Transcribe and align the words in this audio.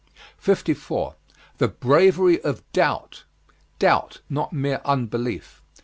54. 0.39 1.15
THE 1.59 1.67
BRAVERY 1.67 2.41
OF 2.41 2.63
DOUBT. 2.73 3.25
Doubt 3.77 4.21
not 4.31 4.51
mere 4.51 4.81
unbelief. 4.83 5.61